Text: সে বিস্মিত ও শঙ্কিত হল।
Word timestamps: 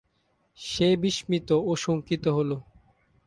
সে 0.57 0.87
বিস্মিত 1.03 1.49
ও 1.61 1.71
শঙ্কিত 1.83 2.23
হল। 2.27 2.49